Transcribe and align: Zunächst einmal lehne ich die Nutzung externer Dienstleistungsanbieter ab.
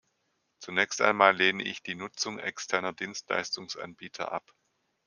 Zunächst 0.57 0.99
einmal 0.99 1.35
lehne 1.37 1.61
ich 1.63 1.83
die 1.83 1.93
Nutzung 1.93 2.39
externer 2.39 2.91
Dienstleistungsanbieter 2.91 4.31
ab. 4.31 4.51